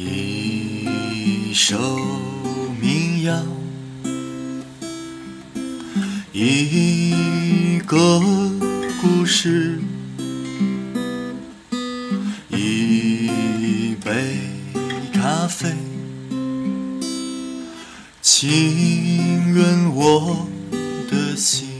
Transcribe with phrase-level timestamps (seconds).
[0.00, 1.76] 一首
[2.80, 3.34] 民谣
[6.32, 8.20] 一个
[9.02, 9.80] 故事
[12.48, 14.38] 一杯
[15.12, 15.68] 咖啡
[18.22, 20.46] 浸润我
[21.10, 21.77] 的心